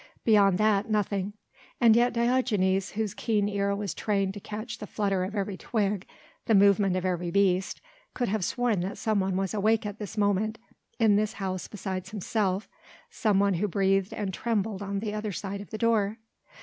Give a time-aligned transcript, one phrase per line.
[0.23, 1.33] Beyond that, nothing.
[1.79, 6.07] And yet Diogenes, whose keen ear was trained to catch the flutter of every twig,
[6.47, 7.81] the movement of every beast,
[8.15, 10.57] could have sworn that someone was awake at this moment,
[10.97, 12.67] in this house besides himself
[13.11, 16.17] someone who breathed and trembled on the other side of the door.